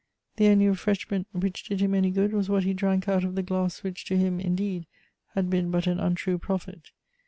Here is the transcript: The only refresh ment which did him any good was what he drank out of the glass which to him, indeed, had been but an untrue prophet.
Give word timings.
The 0.37 0.47
only 0.47 0.67
refresh 0.67 1.07
ment 1.11 1.27
which 1.31 1.61
did 1.67 1.79
him 1.79 1.93
any 1.93 2.09
good 2.09 2.33
was 2.33 2.49
what 2.49 2.63
he 2.63 2.73
drank 2.73 3.07
out 3.07 3.23
of 3.23 3.35
the 3.35 3.43
glass 3.43 3.83
which 3.83 4.03
to 4.05 4.17
him, 4.17 4.39
indeed, 4.39 4.87
had 5.35 5.47
been 5.47 5.69
but 5.69 5.85
an 5.85 5.99
untrue 5.99 6.39
prophet. 6.39 6.89